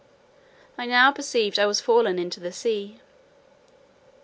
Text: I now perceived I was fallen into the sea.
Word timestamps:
I 0.79 0.87
now 0.87 1.11
perceived 1.11 1.59
I 1.59 1.67
was 1.67 1.79
fallen 1.79 2.17
into 2.17 2.39
the 2.39 2.51
sea. 2.51 3.01